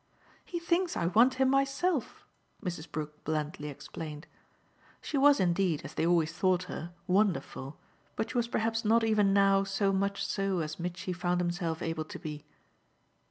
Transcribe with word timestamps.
"He 0.43 0.57
thinks 0.57 0.97
I 0.97 1.05
want 1.05 1.35
him 1.35 1.51
myself," 1.51 2.25
Mrs. 2.65 2.91
Brook 2.91 3.23
blandly 3.23 3.67
explained. 3.67 4.25
She 4.99 5.15
was 5.15 5.39
indeed, 5.39 5.83
as 5.85 5.93
they 5.93 6.07
always 6.07 6.33
thought 6.33 6.63
her, 6.63 6.91
"wonderful," 7.05 7.77
but 8.15 8.31
she 8.31 8.37
was 8.39 8.47
perhaps 8.47 8.83
not 8.83 9.03
even 9.03 9.31
now 9.31 9.63
so 9.63 9.93
much 9.93 10.25
so 10.25 10.61
as 10.61 10.79
Mitchy 10.79 11.13
found 11.13 11.39
himself 11.39 11.83
able 11.83 12.05
to 12.05 12.17
be. 12.17 12.43